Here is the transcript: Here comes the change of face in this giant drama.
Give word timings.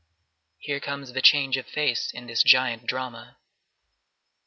Here 0.57 0.79
comes 0.79 1.13
the 1.13 1.21
change 1.21 1.57
of 1.57 1.67
face 1.67 2.09
in 2.11 2.25
this 2.25 2.41
giant 2.41 2.87
drama. 2.87 3.37